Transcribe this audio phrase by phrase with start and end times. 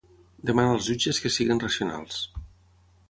[0.49, 2.19] Demana als jutges que siguin racionals.